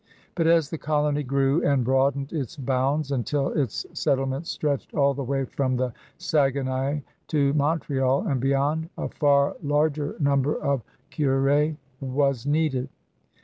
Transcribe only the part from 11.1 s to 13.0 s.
curSs was needed.